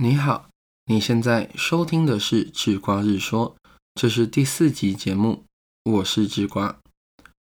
[0.00, 0.48] 你好，
[0.84, 3.56] 你现在收听的是《智瓜日说》，
[3.96, 5.44] 这是第四集节目，
[5.82, 6.78] 我是智瓜。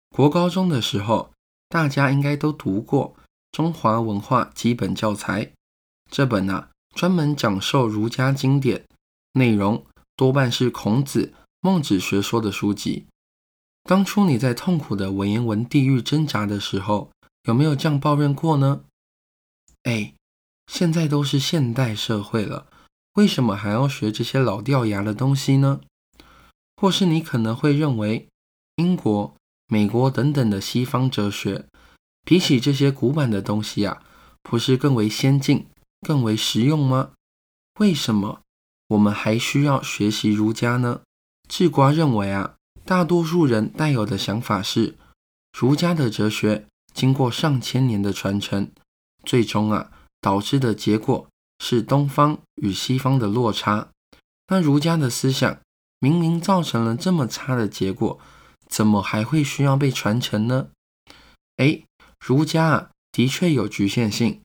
[0.09, 1.33] 国高中的时候，
[1.69, 3.15] 大家应该都读过
[3.53, 5.45] 《中华文化基本教材》
[6.11, 8.87] 这本啊，专门讲授儒家经典，
[9.35, 9.85] 内容
[10.17, 13.05] 多半是孔子、孟子学说的书籍。
[13.83, 17.11] 当初你在痛苦的文言文地狱挣扎的时候，
[17.43, 18.85] 有没有这样抱怨过呢？
[19.83, 20.15] 哎。
[20.71, 22.69] 现在都是现代社会了，
[23.15, 25.81] 为什么还要学这些老掉牙的东西呢？
[26.77, 28.29] 或是你可能会认为，
[28.77, 29.35] 英国、
[29.67, 31.67] 美国等等的西方哲学，
[32.25, 34.01] 比起这些古板的东西啊，
[34.45, 35.67] 不是更为先进、
[36.07, 37.11] 更为实用吗？
[37.81, 38.43] 为什么
[38.91, 41.01] 我们还需要学习儒家呢？
[41.49, 44.97] 智瓜认为啊，大多数人带有的想法是，
[45.53, 48.71] 儒家的哲学经过上千年的传承，
[49.25, 49.91] 最终啊。
[50.21, 51.27] 导致的结果
[51.59, 53.89] 是东方与西方的落差。
[54.49, 55.59] 那儒家的思想
[55.99, 58.19] 明明造成了这么差的结果，
[58.69, 60.69] 怎么还会需要被传承呢？
[61.57, 61.83] 哎，
[62.19, 64.41] 儒家啊，的确有局限性。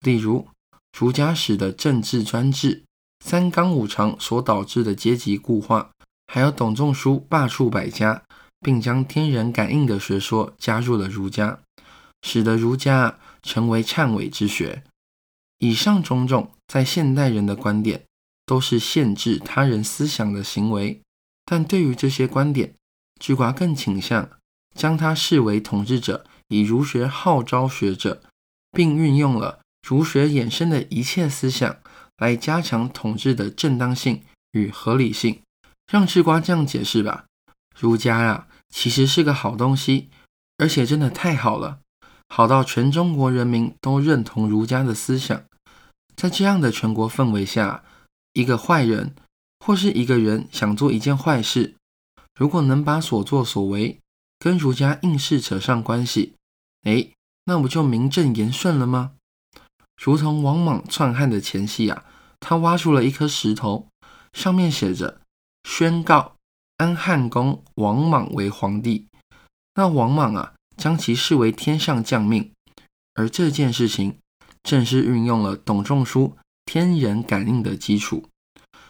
[0.00, 0.48] 例如，
[0.96, 2.84] 儒家史的政治专制、
[3.24, 5.90] 三纲五常所导致的阶级固化，
[6.26, 8.22] 还有董仲舒罢黜百家，
[8.60, 11.60] 并将天人感应的学说加入了儒家，
[12.22, 14.82] 使得儒家成为忏悔之学。
[15.60, 18.04] 以上种种，在现代人的观点，
[18.46, 21.02] 都是限制他人思想的行为。
[21.44, 22.74] 但对于这些观点，
[23.20, 24.30] 智瓜更倾向
[24.74, 28.22] 将它视为统治者以儒学号召学者，
[28.72, 31.76] 并运用了儒学衍生的一切思想
[32.16, 34.22] 来加强统治的正当性
[34.52, 35.42] 与合理性。
[35.92, 37.26] 让智瓜这样解释吧：
[37.78, 40.08] 儒家啊，其实是个好东西，
[40.56, 41.80] 而且真的太好了，
[42.28, 45.42] 好到全中国人民都认同儒家的思想。
[46.16, 47.82] 在这样的全国氛围下，
[48.32, 49.14] 一个坏人
[49.64, 51.74] 或是一个人想做一件坏事，
[52.34, 53.98] 如果能把所作所为
[54.38, 56.34] 跟儒家应试扯上关系，
[56.82, 57.08] 哎，
[57.44, 59.12] 那不就名正言顺了吗？
[60.02, 62.04] 如同王莽篡汉的前夕啊，
[62.38, 63.88] 他挖出了一颗石头，
[64.32, 65.20] 上面写着
[65.68, 66.36] “宣告
[66.78, 69.06] 安汉公王莽为皇帝”，
[69.76, 72.50] 那王莽啊，将其视为天上降命，
[73.14, 74.16] 而这件事情。
[74.62, 78.24] 正是运用了董仲舒天人感应的基础，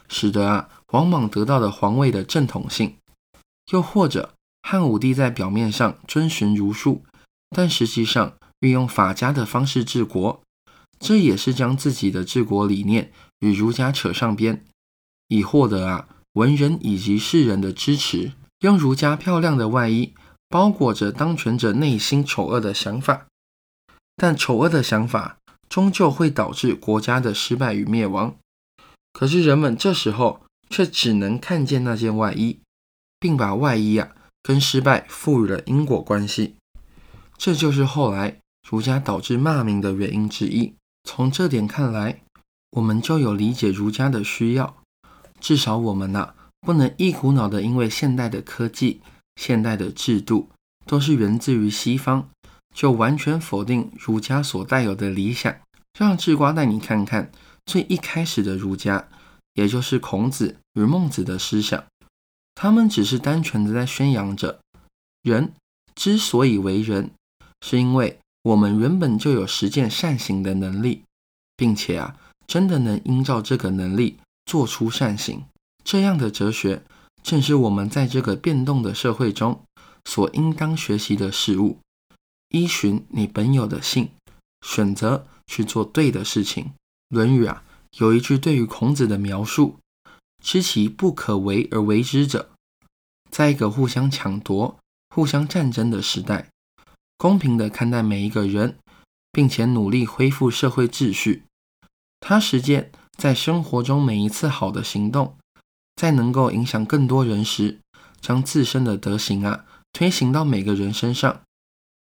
[0.08, 2.96] 使得啊王莽得到的皇位的正统性。
[3.72, 7.04] 又或者汉武帝在表面上遵循儒术，
[7.50, 10.42] 但实际上运用法家的方式治国，
[10.98, 14.64] 这也是将自己的治国理念与儒家扯上边，
[15.28, 20.12] 以获得啊文人以及士人的支持，用儒家漂亮的外衣
[20.48, 23.28] 包裹着当权者内心丑恶的想法，
[24.16, 25.38] 但丑恶的想法。
[25.70, 28.34] 终究会导致国家的失败与灭亡。
[29.12, 32.58] 可是人们这时候却只能看见那件外衣，
[33.18, 34.10] 并把外衣啊
[34.42, 36.56] 跟失败赋予了因果关系。
[37.38, 38.38] 这就是后来
[38.68, 40.74] 儒家导致骂名的原因之一。
[41.04, 42.20] 从这点看来，
[42.72, 44.76] 我们就有理解儒家的需要。
[45.40, 49.00] 至少我们呐不能一股脑的因为现代的科技、
[49.36, 50.50] 现代的制度
[50.84, 52.28] 都是源自于西方。
[52.74, 55.54] 就完全否定儒家所带有的理想，
[55.98, 57.30] 让智瓜带你看看
[57.66, 59.08] 最一开始的儒家，
[59.54, 61.84] 也就是孔子与孟子的思想。
[62.54, 64.60] 他们只是单纯的在宣扬着，
[65.22, 65.52] 人
[65.94, 67.10] 之所以为人，
[67.60, 71.02] 是因为我们原本就有实践善行的能力，
[71.56, 72.16] 并且啊，
[72.46, 75.44] 真的能依照这个能力做出善行。
[75.82, 76.82] 这样的哲学，
[77.22, 79.62] 正是我们在这个变动的社会中
[80.04, 81.78] 所应当学习的事物。
[82.50, 84.10] 依循你本有的性，
[84.64, 86.64] 选择去做对的事情。
[87.08, 87.64] 《论语》啊，
[87.98, 89.78] 有一句对于孔子的描述
[90.42, 92.50] ：“知其不可为而为之者。”
[93.30, 94.78] 在一个互相抢夺、
[95.14, 96.48] 互相战争的时代，
[97.16, 98.76] 公平的看待每一个人，
[99.30, 101.44] 并且努力恢复社会秩序。
[102.18, 105.36] 他实践在生活中每一次好的行动，
[105.94, 107.78] 在能够影响更多人时，
[108.20, 111.42] 将自身的德行啊推行到每个人身上。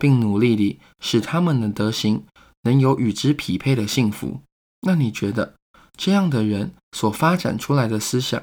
[0.03, 2.25] 并努力地使他们的德行
[2.63, 4.41] 能有与之匹配的幸福。
[4.81, 5.55] 那你觉得
[5.97, 8.43] 这样的人所发展出来的思想，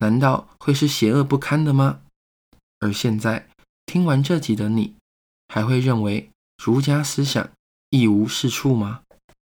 [0.00, 2.00] 难道会是邪恶不堪的吗？
[2.80, 3.48] 而现在
[3.86, 4.96] 听完这集的你，
[5.48, 6.28] 还会认为
[6.62, 7.48] 儒家思想
[7.88, 9.00] 一无是处吗？